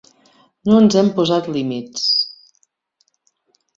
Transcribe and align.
No 0.69 0.77
ens 0.83 0.97
hem 1.01 1.11
posat 1.19 1.49
límits. 1.57 2.07